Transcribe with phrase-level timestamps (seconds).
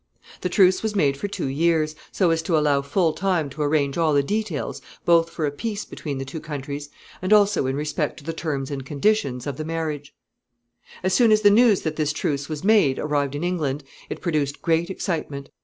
[0.41, 3.99] The truce was made for two years, so as to allow full time to arrange
[3.99, 6.89] all the details both for a peace between the two countries,
[7.21, 10.15] and also in respect to the terms and conditions of the marriage.
[10.81, 13.35] [Sidenote: Opposition in England.] As soon as the news that this truce was made arrived
[13.35, 15.49] in England, it produced great excitement.